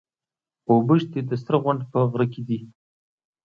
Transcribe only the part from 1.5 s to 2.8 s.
غونډ په غره کي دي.